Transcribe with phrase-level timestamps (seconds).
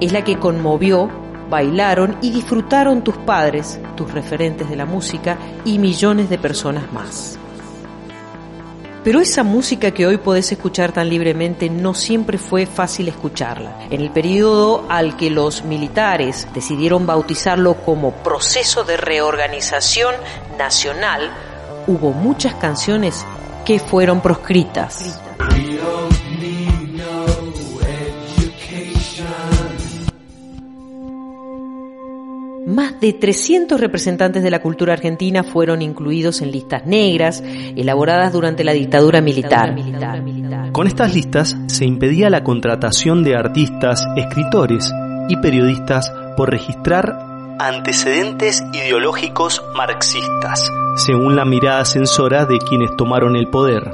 [0.00, 1.08] Es la que conmovió,
[1.50, 7.38] bailaron y disfrutaron tus padres, tus referentes de la música y millones de personas más.
[9.04, 13.86] Pero esa música que hoy podés escuchar tan libremente no siempre fue fácil escucharla.
[13.90, 20.14] En el periodo al que los militares decidieron bautizarlo como proceso de reorganización
[20.56, 21.30] nacional,
[21.86, 23.24] hubo muchas canciones
[23.64, 25.20] que fueron proscritas.
[32.66, 37.42] Más de 300 representantes de la cultura argentina fueron incluidos en listas negras
[37.76, 39.74] elaboradas durante la dictadura militar.
[40.72, 44.90] Con estas listas se impedía la contratación de artistas, escritores
[45.28, 53.48] y periodistas por registrar antecedentes ideológicos marxistas, según la mirada censora de quienes tomaron el
[53.48, 53.92] poder.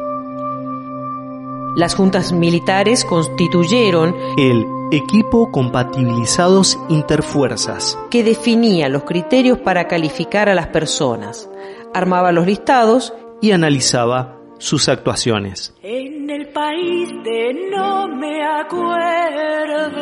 [1.76, 10.54] Las juntas militares constituyeron el Equipo Compatibilizados Interfuerzas, que definía los criterios para calificar a
[10.54, 11.48] las personas,
[11.94, 15.72] armaba los listados y analizaba sus actuaciones.
[15.82, 20.00] En el país de no me acuerdo,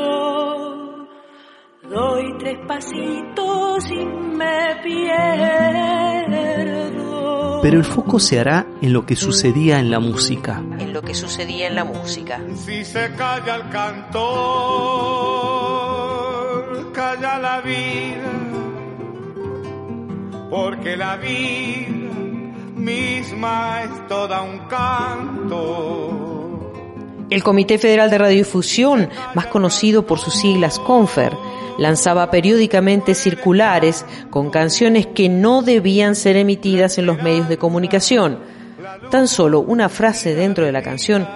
[1.91, 5.69] doy tres pasitos y me pierdo.
[7.62, 10.62] Pero el foco se hará en lo que sucedía en la música.
[10.78, 12.41] en lo que sucedía en la música.
[12.54, 14.22] Si se calla el cantor,
[16.93, 18.32] calla la vida,
[20.50, 21.88] porque la vida
[22.77, 26.28] misma es toda un canto.
[27.31, 31.37] El Comité Federal de Radiodifusión, más conocido por sus siglas CONFER,
[31.78, 38.41] lanzaba periódicamente circulares con canciones que no debían ser emitidas en los medios de comunicación.
[39.11, 41.27] Tan solo una frase dentro de la canción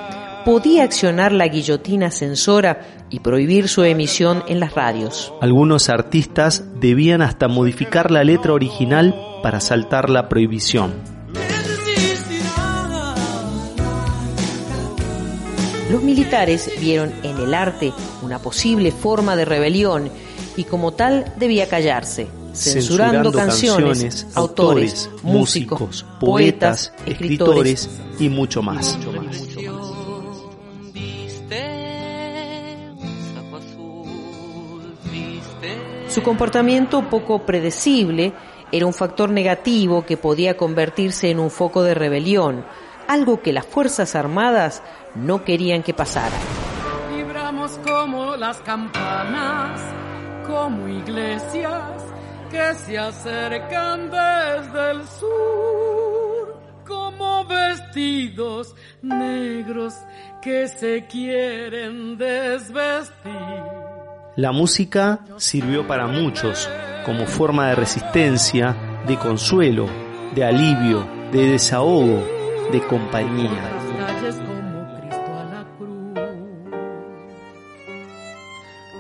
[0.44, 5.32] podía accionar la guillotina censora y prohibir su emisión en las radios.
[5.41, 10.92] Algunos artistas debían hasta modificar la letra original para saltar la prohibición.
[15.91, 17.92] Los militares vieron en el arte
[18.22, 20.10] una posible forma de rebelión
[20.56, 28.98] y como tal debía callarse, censurando, canciones, autores, músicos, poetas, escritores y mucho más.
[36.08, 38.34] Su comportamiento poco predecible
[38.70, 42.66] era un factor negativo que podía convertirse en un foco de rebelión,
[43.08, 44.82] algo que las Fuerzas Armadas
[45.14, 46.36] no querían que pasara.
[47.14, 49.80] Vibramos como las campanas,
[50.52, 52.04] como iglesias
[52.50, 59.94] que se acercan desde el sur, como vestidos negros
[60.42, 63.32] que se quieren desvestir.
[64.36, 66.68] La música sirvió para muchos
[67.06, 69.86] como forma de resistencia, de consuelo,
[70.34, 72.22] de alivio, de desahogo,
[72.71, 74.52] de compañía.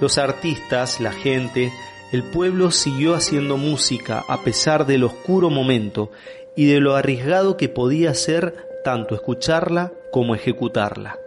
[0.02, 1.72] Los artistas, la gente,
[2.10, 6.10] el pueblo siguió haciendo música a pesar del oscuro momento
[6.56, 8.52] y de lo arriesgado que podía ser
[8.82, 11.20] tanto escucharla como ejecutarla.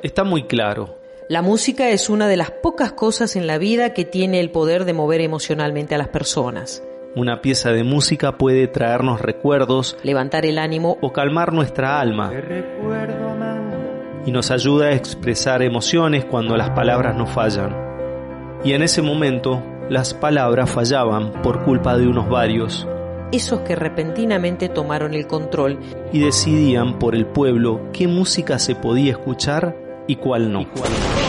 [0.00, 0.96] Está muy claro,
[1.28, 4.84] La música es una de las pocas cosas en la vida que tiene el poder
[4.84, 6.84] de mover emocionalmente a las personas,
[7.16, 12.30] una pieza de música puede traernos recuerdos levantar el ánimo o calmar nuestra alma
[14.26, 17.74] y nos ayuda a expresar emociones cuando las palabras no fallan.
[18.64, 22.86] Y en ese momento las palabras fallaban por culpa de unos varios
[23.32, 25.78] esos que repentinamente tomaron el control
[26.12, 29.76] y decidían por el pueblo qué música se podía escuchar
[30.06, 30.66] y cuál no.
[30.66, 31.25] Todavía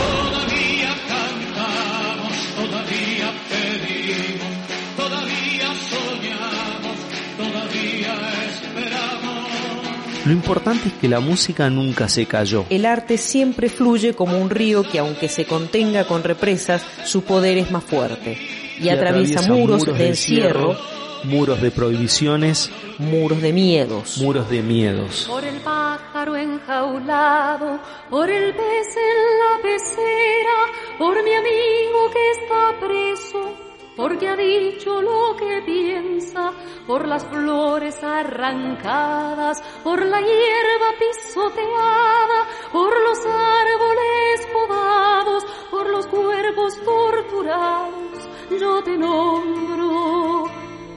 [10.28, 12.66] Lo importante es que la música nunca se cayó.
[12.68, 17.56] El arte siempre fluye como un río que aunque se contenga con represas, su poder
[17.56, 18.36] es más fuerte
[18.78, 20.76] y, atraviesa, muros, de encierro,
[21.24, 24.18] muros de prohibiciones, muros de miedos.
[24.18, 25.24] muros de miedos.
[25.30, 27.80] Por el pájaro enjaulado,
[28.10, 33.67] por el pez en la pecera, por mi amigo que está preso,
[33.98, 36.52] porque ha dicho lo que piensa,
[36.86, 46.80] por las flores arrancadas, por la hierba pisoteada, por los árboles podados, por los cuerpos
[46.84, 48.28] torturados,
[48.60, 50.44] yo te nombro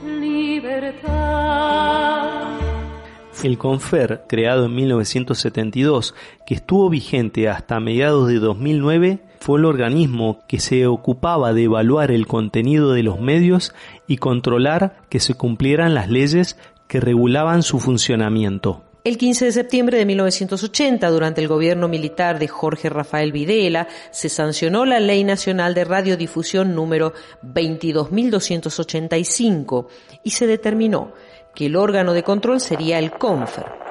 [0.06, 1.02] libertad.
[3.44, 6.14] El CONFER, creado en 1972,
[6.46, 12.12] que estuvo vigente hasta mediados de 2009, fue el organismo que se ocupaba de evaluar
[12.12, 13.74] el contenido de los medios
[14.06, 18.84] y controlar que se cumplieran las leyes que regulaban su funcionamiento.
[19.04, 24.30] El 15 de septiembre de 1980, durante el gobierno militar de Jorge Rafael Videla, se
[24.30, 29.88] sancionó la Ley Nacional de Radiodifusión número 22.285
[30.24, 31.14] y se determinó
[31.56, 33.91] que el órgano de control sería el CONFER.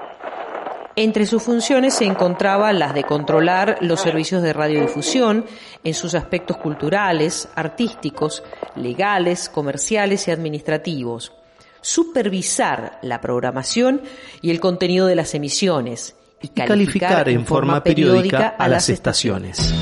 [1.01, 5.47] Entre sus funciones se encontraban las de controlar los servicios de radiodifusión
[5.83, 8.43] en sus aspectos culturales, artísticos,
[8.77, 11.33] legales, comerciales y administrativos
[11.81, 14.03] supervisar la programación
[14.43, 19.73] y el contenido de las emisiones y Y calificar en forma periódica a las estaciones.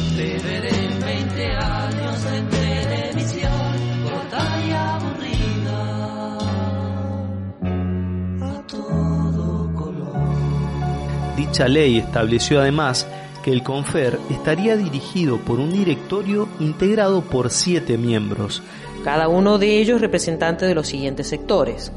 [11.49, 13.07] Dicha ley estableció además
[13.43, 18.63] que el CONFER estaría dirigido por un directorio integrado por siete miembros,
[19.03, 21.91] cada uno de ellos representante de los siguientes sectores.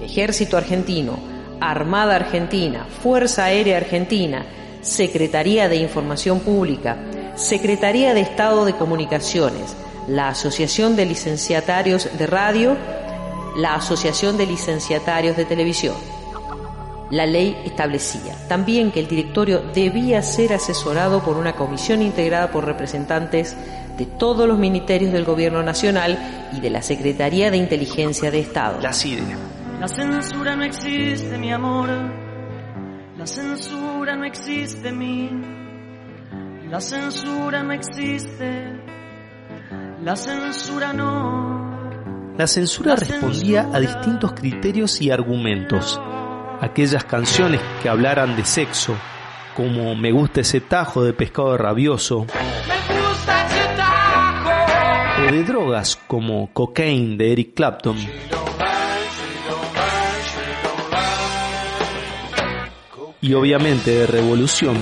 [0.00, 1.18] Ejército Argentino,
[1.60, 4.46] Armada Argentina, Fuerza Aérea Argentina,
[4.80, 6.96] Secretaría de Información Pública,
[7.34, 9.76] Secretaría de Estado de Comunicaciones,
[10.08, 12.74] la Asociación de Licenciatarios de Radio,
[13.54, 16.13] la Asociación de Licenciatarios de Televisión.
[17.14, 22.64] La ley establecía también que el directorio debía ser asesorado por una comisión integrada por
[22.66, 23.56] representantes
[23.96, 26.18] de todos los ministerios del Gobierno Nacional
[26.52, 28.80] y de la Secretaría de Inteligencia de Estado.
[28.80, 29.22] la CIDE.
[29.78, 31.88] La censura no existe, mi amor.
[33.16, 35.30] La censura no existe, mi.
[36.68, 38.72] La censura no existe.
[40.02, 42.34] La censura no.
[42.36, 46.00] La censura respondía a distintos criterios y argumentos.
[46.64, 48.96] Aquellas canciones que hablaran de sexo,
[49.54, 52.24] como Me gusta ese tajo de pescado rabioso,
[55.18, 57.98] o de drogas como Cocaine de Eric Clapton,
[63.20, 64.78] y obviamente de revolución,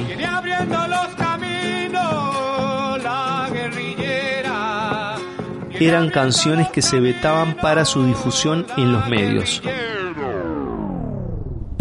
[5.80, 9.60] eran canciones que se vetaban para su difusión en los medios.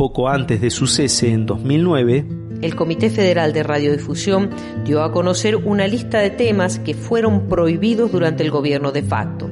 [0.02, 2.26] Poco antes de su cese en 2009,
[2.64, 4.50] El Comité Federal de Radiodifusión
[4.84, 9.48] dio a conocer una lista de temas que fueron prohibidos durante el gobierno de facto.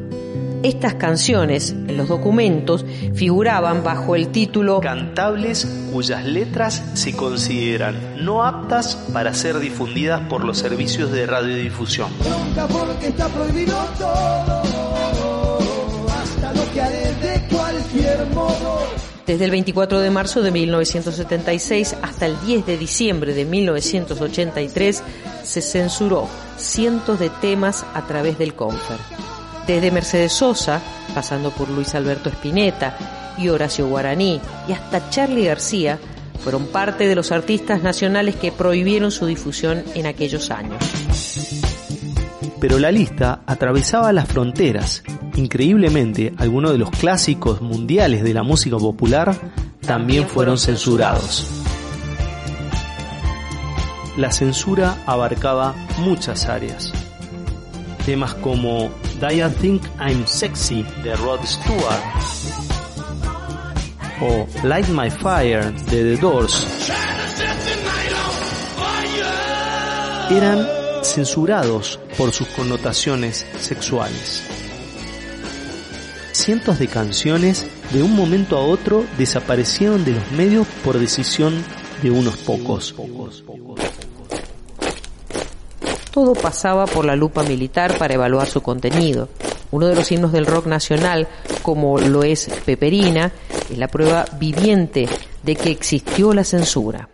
[0.63, 8.43] Estas canciones, en los documentos, figuraban bajo el título cantables cuyas letras se consideran no
[8.43, 12.09] aptas para ser difundidas por los servicios de radiodifusión.
[12.27, 14.63] Nunca porque está prohibido todo,
[16.09, 18.88] hasta lo que haré de cualquier modo.
[19.29, 25.03] Desde el 24 de marzo de 1976 hasta el 10 de diciembre de 1983
[25.43, 28.97] se censuró cientos de temas a través del Confer.
[29.67, 30.81] Desde Mercedes Sosa,
[31.13, 32.97] pasando por Luis Alberto Spinetta
[33.37, 35.99] y Horacio Guaraní y hasta Charlie García,
[36.43, 40.83] fueron parte de los artistas nacionales que prohibieron su difusión en aquellos años.
[42.59, 45.03] Pero la lista atravesaba las fronteras.
[45.35, 49.35] Increíblemente, algunos de los clásicos mundiales de la música popular
[49.81, 51.47] también fueron censurados.
[54.17, 56.91] La censura abarcaba muchas áreas.
[58.05, 58.89] Temas como
[59.19, 62.03] Do I Think I'm Sexy de Rod Stewart
[64.21, 66.67] o Light My Fire de The Doors
[70.29, 70.67] eran
[71.01, 74.43] censurados por sus connotaciones sexuales.
[76.33, 81.63] cientos de canciones de un momento a otro desaparecieron de los medios por decisión
[82.03, 82.93] de unos pocos.
[86.11, 89.29] Todo pasaba por la lupa militar para evaluar su contenido.
[89.71, 91.29] Uno de los himnos del rock nacional,
[91.61, 93.31] como lo es Peperina,
[93.69, 95.07] es la prueba viviente
[95.43, 97.07] de que existió la censura.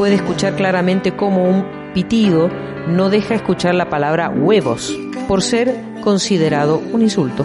[0.00, 2.48] Puede escuchar claramente cómo un pitido
[2.88, 7.44] no deja escuchar la palabra huevos, por ser considerado un insulto.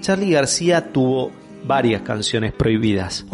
[0.00, 1.30] Charlie García tuvo
[1.66, 3.26] varias canciones prohibidas.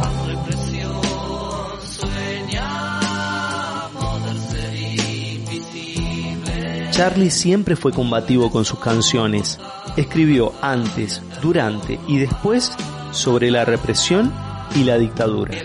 [6.94, 9.58] Charlie siempre fue combativo con sus canciones.
[9.96, 12.70] Escribió antes, durante y después
[13.10, 14.32] sobre la represión
[14.76, 15.58] y la dictadura.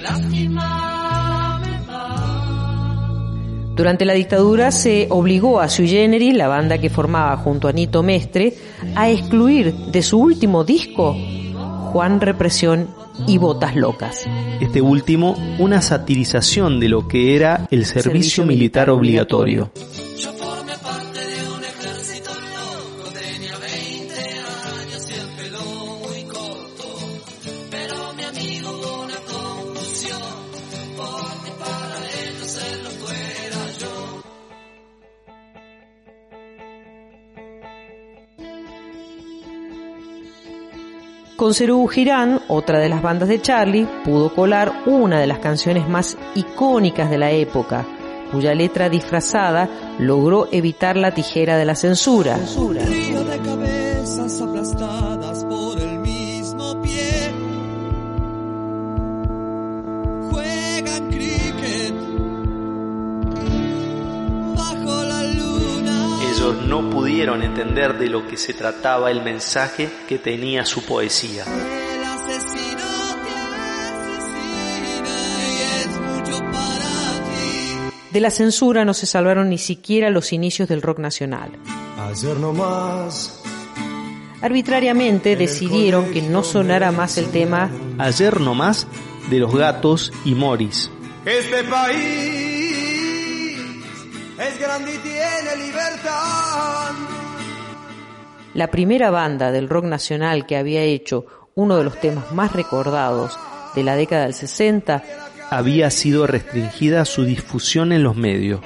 [3.75, 8.01] Durante la dictadura se obligó a Sui Generis, la banda que formaba junto a Nito
[8.01, 8.55] Mestre,
[8.95, 11.15] a excluir de su último disco
[11.91, 12.87] Juan Represión
[13.27, 14.25] y Botas Locas.
[14.59, 19.71] Este último, una satirización de lo que era el servicio, Servicio militar militar obligatorio.
[41.39, 45.87] Con Cerú Girán, otra de las bandas de Charlie, pudo colar una de las canciones
[45.87, 47.87] más icónicas de la época,
[48.29, 49.69] cuya letra disfrazada
[49.99, 52.37] logró evitar la tijera de la censura.
[67.61, 71.43] Entender de lo que se trataba el mensaje que tenía su poesía.
[71.43, 72.85] El asesino
[73.25, 73.31] te
[73.91, 78.11] asesina y es mucho para ti.
[78.11, 81.51] De la censura no se salvaron ni siquiera los inicios del rock nacional.
[81.97, 83.41] Ayer nomás
[84.41, 88.87] Arbitrariamente decidieron que no sonara más el tema Ayer nomás
[89.29, 90.89] de los gatos y Morris.
[91.25, 92.39] Este país
[94.39, 97.18] es grande y tiene libertad.
[98.53, 101.25] La primera banda del rock nacional que había hecho
[101.55, 103.37] uno de los temas más recordados
[103.75, 105.03] de la década del 60
[105.51, 108.61] Había sido restringida su difusión en los medios.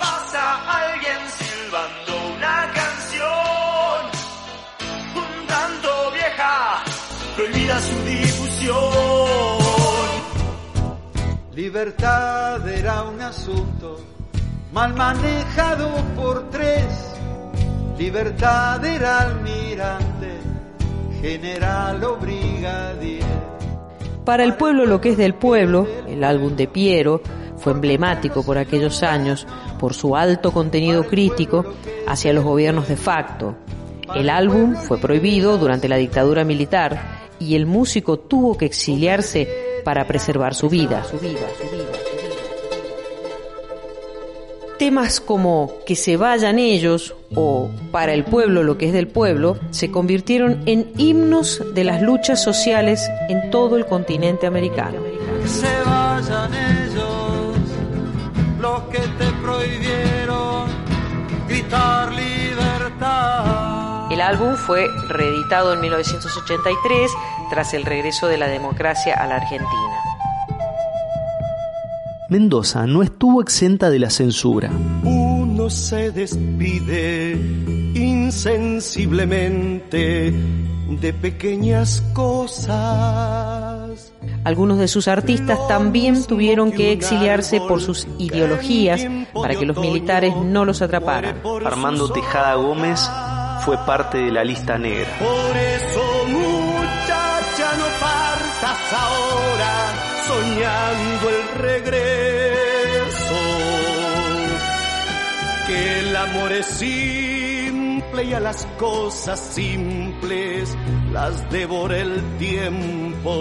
[7.82, 8.78] Su difusión.
[11.54, 14.00] Libertad era un asunto
[14.72, 17.13] mal manejado por tres.
[17.98, 20.40] Libertad era almirante,
[21.22, 22.20] general o.
[24.26, 27.22] Para el pueblo lo que es del pueblo, el álbum de Piero,
[27.58, 29.46] fue emblemático por aquellos años
[29.80, 31.66] por su alto contenido crítico
[32.08, 33.56] hacia los gobiernos de facto.
[34.16, 40.08] El álbum fue prohibido durante la dictadura militar y el músico tuvo que exiliarse para
[40.08, 41.04] preservar su vida.
[44.84, 49.58] Temas como Que se vayan ellos o Para el pueblo lo que es del pueblo
[49.72, 54.98] se convirtieron en himnos de las luchas sociales en todo el continente americano.
[55.42, 57.56] Que se vayan ellos,
[58.60, 60.68] los que te prohibieron
[61.48, 64.12] gritar libertad.
[64.12, 67.10] El álbum fue reeditado en 1983
[67.50, 70.13] tras el regreso de la democracia a la Argentina.
[72.30, 74.72] Mendoza no estuvo exenta de la censura.
[75.04, 77.34] Uno se despide
[77.94, 80.34] insensiblemente
[81.02, 84.14] de pequeñas cosas.
[84.46, 90.34] Algunos de sus artistas también tuvieron que exiliarse por sus ideologías para que los militares
[90.36, 91.42] no los atraparan.
[91.66, 93.08] Armando Tejada Gómez
[93.66, 95.08] fue parte de la lista negra.
[95.20, 100.03] Por eso, muchacha, no partas ahora
[100.54, 102.02] soñando el regreso.
[105.68, 110.76] Que el amor es simple y a las cosas simples
[111.12, 113.32] las devora el tiempo.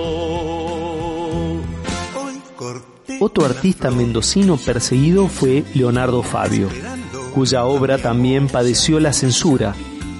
[3.20, 6.68] Otro artista mendocino perseguido fue Leonardo Fabio.
[7.34, 9.74] cuya obra también padeció la censura,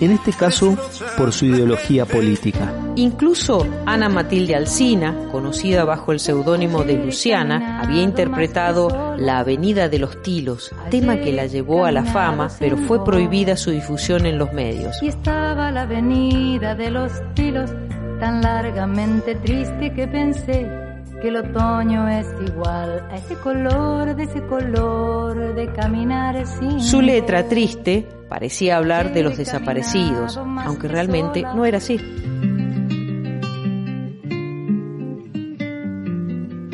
[0.05, 0.77] en este caso
[1.17, 2.73] por su ideología política.
[2.97, 9.99] Incluso Ana Matilde Alsina, conocida bajo el seudónimo de Luciana, había interpretado La Avenida de
[9.99, 14.39] los Tilos, tema que la llevó a la fama, pero fue prohibida su difusión en
[14.39, 15.01] los medios.
[15.03, 17.71] Y estaba la Avenida de los Tilos,
[18.19, 20.82] tan largamente triste que pensé
[21.23, 26.81] que el otoño es igual a ese color, de ese color de caminar sin...
[26.81, 32.01] Su letra triste parecía hablar de los desaparecidos, aunque realmente no era así.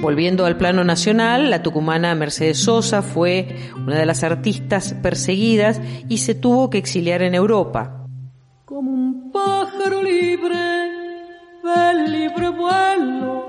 [0.00, 5.78] Volviendo al plano nacional, la tucumana Mercedes Sosa fue una de las artistas perseguidas
[6.08, 8.06] y se tuvo que exiliar en Europa.
[8.64, 10.56] Como un pájaro libre,
[11.62, 13.47] del libre vuelo,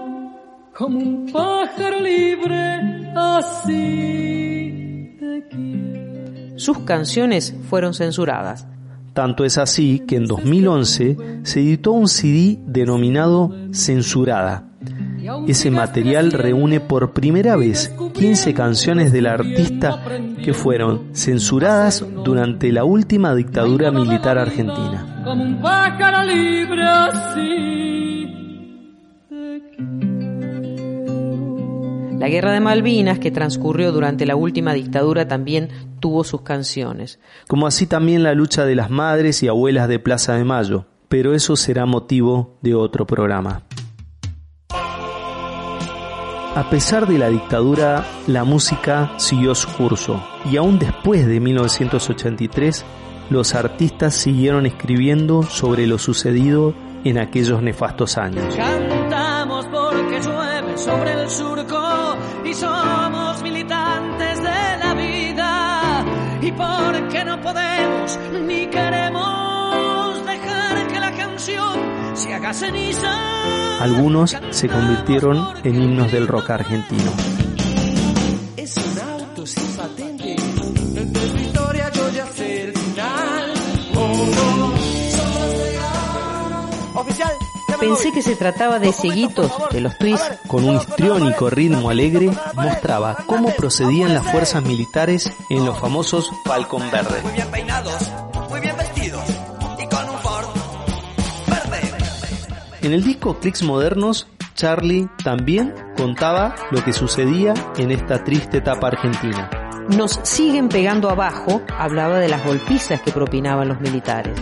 [0.80, 6.58] como un pájaro libre, así te quiero.
[6.58, 8.66] Sus canciones fueron censuradas.
[9.14, 14.70] Tanto es así que en 2011 se editó un CD denominado Censurada.
[15.48, 20.02] Ese material reúne por primera vez 15 canciones del artista
[20.42, 25.22] que fueron censuradas durante la última dictadura militar argentina.
[25.26, 27.99] Como un pájaro libre, así
[32.20, 35.70] La guerra de Malvinas, que transcurrió durante la última dictadura, también
[36.02, 37.18] tuvo sus canciones.
[37.48, 41.34] Como así también la lucha de las madres y abuelas de Plaza de Mayo, pero
[41.34, 43.64] eso será motivo de otro programa.
[46.56, 50.22] A pesar de la dictadura, la música siguió su curso
[50.52, 52.84] y aún después de 1983,
[53.30, 56.74] los artistas siguieron escribiendo sobre lo sucedido
[57.06, 58.54] en aquellos nefastos años.
[58.58, 61.59] Cantamos porque llueve sobre el surco
[62.50, 66.06] y somos militantes de la vida
[66.42, 73.84] y porque no podemos ni queremos dejar que la canción se haga ceniza.
[73.84, 77.39] Algunos se convirtieron en himnos del rock argentino.
[87.90, 90.38] Pensé que se trataba de seguitos de los twists.
[90.46, 96.84] Con un histriónico ritmo alegre, mostraba cómo procedían las fuerzas militares en los famosos Falcon
[96.92, 97.20] Verde.
[97.24, 98.12] muy bien peinados,
[98.48, 99.24] muy bien vestidos
[99.80, 100.46] y con un Ford
[101.48, 101.82] verde.
[102.84, 108.90] En el disco Clicks Modernos, Charlie también contaba lo que sucedía en esta triste etapa
[108.90, 109.50] argentina.
[109.90, 114.40] Nos siguen pegando abajo, hablaba de las golpizas que propinaban los militares.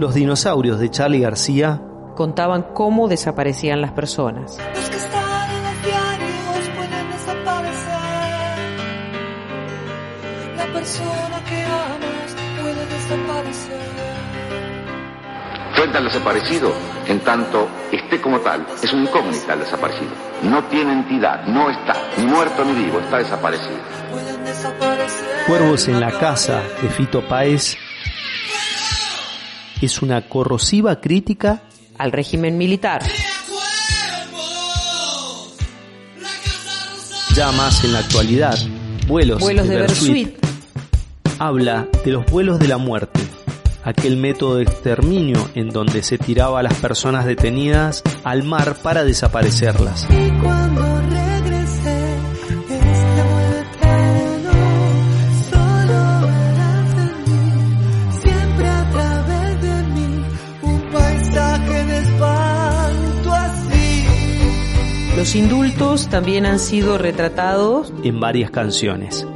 [0.00, 1.82] Los dinosaurios de Charlie García
[2.16, 4.56] Contaban cómo desaparecían las personas.
[4.74, 7.92] Los que están en los diarios pueden desaparecer.
[10.56, 13.78] La persona que amas puede desaparecer.
[15.76, 16.72] Cuenta el desaparecido,
[17.06, 20.12] en tanto esté como tal, es un incógnita el desaparecido.
[20.44, 23.76] No tiene entidad, no está, ni muerto ni vivo, está desaparecido.
[24.10, 25.44] Pueden desaparecer.
[25.46, 27.76] Cuervos en la casa de Fito Páez
[29.86, 31.62] es una corrosiva crítica
[31.98, 33.02] Al régimen militar.
[37.34, 38.58] ya más en la actualidad.
[39.06, 40.46] Vuelos, Vuelos de Bersuit Bersuit.
[41.38, 43.20] habla de los vuelos de la muerte,
[43.84, 49.04] aquel método de exterminio en donde se tiraba a las personas detenidas al mar para
[49.04, 50.06] desaparecerlas.
[50.10, 50.30] Y
[65.20, 69.26] Los indultos también han sido retratados en varias canciones.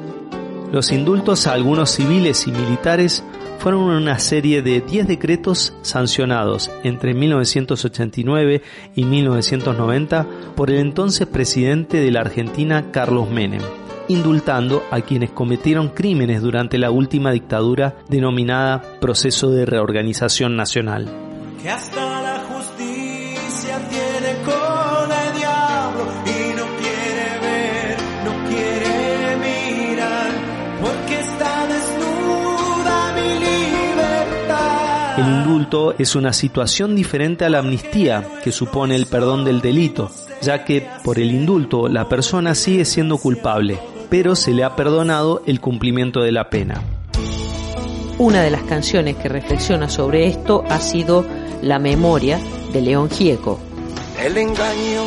[0.73, 3.23] Los indultos a algunos civiles y militares
[3.59, 8.62] fueron una serie de 10 decretos sancionados entre 1989
[8.94, 13.61] y 1990 por el entonces presidente de la Argentina Carlos Menem,
[14.09, 21.12] indultando a quienes cometieron crímenes durante la última dictadura denominada Proceso de Reorganización Nacional.
[21.61, 22.04] que hasta
[35.98, 40.11] es una situación diferente a la amnistía, que supone el perdón del delito,
[40.42, 43.78] ya que por el indulto la persona sigue siendo culpable,
[44.11, 46.83] pero se le ha perdonado el cumplimiento de la pena.
[48.18, 51.26] Una de las canciones que reflexiona sobre esto ha sido
[51.62, 52.38] La memoria
[52.72, 53.59] de León Gieco.
[54.20, 55.02] el engaño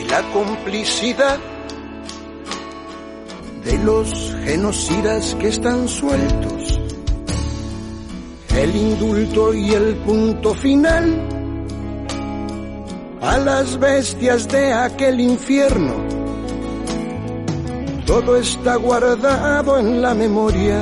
[0.00, 1.38] y la complicidad
[3.64, 6.57] de los genocidas que están sueltos,
[8.56, 11.28] el indulto y el punto final
[13.20, 15.94] a las bestias de aquel infierno.
[18.06, 20.80] Todo está guardado en la memoria,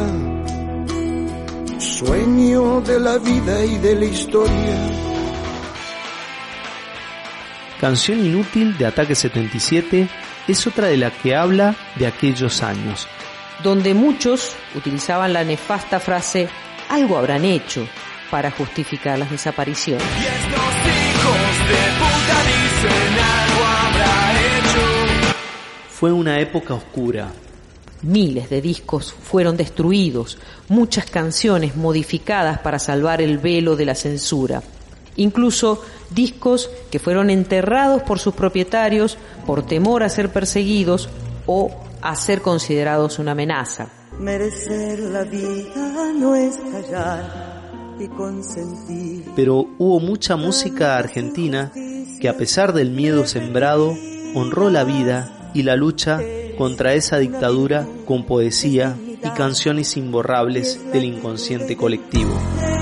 [1.79, 4.76] sueño de la vida y de la historia.
[7.81, 10.09] Canción Inútil de Ataque 77
[10.48, 13.07] es otra de la que habla de aquellos años.
[13.62, 16.48] Donde muchos utilizaban la nefasta frase
[16.88, 17.87] algo habrán hecho
[18.31, 20.05] para justificar las desapariciones.
[20.05, 25.35] Y estos hijos de puta dicen algo habrá hecho.
[25.90, 27.33] Fue una época oscura.
[28.03, 34.62] Miles de discos fueron destruidos, muchas canciones modificadas para salvar el velo de la censura.
[35.16, 41.09] Incluso discos que fueron enterrados por sus propietarios por temor a ser perseguidos
[41.46, 41.70] o
[42.03, 43.88] a ser considerados una amenaza.
[44.18, 49.24] Merecer la vida no es callar y consentir.
[49.37, 51.70] Pero hubo mucha música argentina
[52.20, 53.94] que a pesar del miedo sembrado,
[54.35, 56.20] honró la vida y la lucha
[56.57, 62.35] contra esa dictadura con poesía y canciones imborrables del inconsciente colectivo.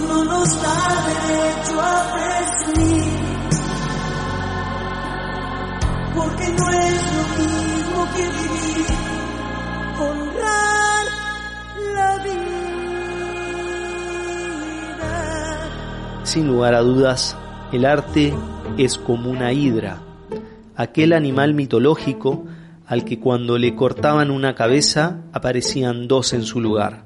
[0.08, 3.07] no nos da derecho a presumir,
[6.48, 8.88] porque no es lo mismo que vivir,
[10.00, 11.06] honrar
[11.94, 12.64] la vida.
[16.24, 17.36] Sin lugar a dudas,
[17.72, 18.34] el arte
[18.78, 20.02] es como una hidra,
[20.76, 22.46] aquel animal mitológico
[22.86, 27.04] al que cuando le cortaban una cabeza aparecían dos en su lugar.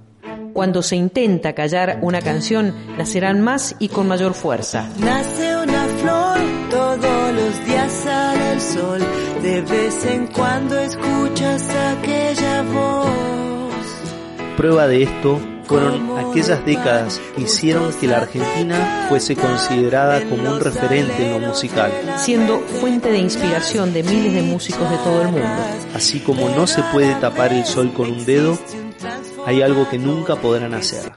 [0.53, 4.89] Cuando se intenta callar una canción, nacerán más y con mayor fuerza.
[4.99, 6.37] Nace una flor,
[6.69, 9.01] todos los días sale el sol,
[9.41, 13.09] de vez en cuando escuchas aquella voz.
[14.55, 20.59] Prueba de esto fueron aquellas décadas que hicieron que la Argentina fuese considerada como un
[20.59, 25.29] referente en lo musical, siendo fuente de inspiración de miles de músicos de todo el
[25.29, 25.47] mundo.
[25.95, 28.59] así como no se puede tapar el sol con un dedo,
[29.45, 31.13] hay algo que nunca podrán hacer,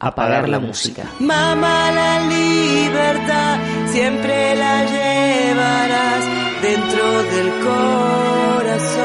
[0.00, 1.04] apagar la música.
[1.20, 3.58] Mamá, la libertad
[3.92, 6.13] siempre la llevarás
[6.64, 9.04] dentro del corazón.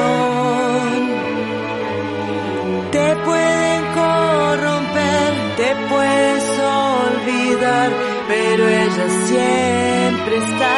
[2.90, 7.90] Te pueden corromper, te puedes olvidar,
[8.28, 10.70] pero ella siempre está.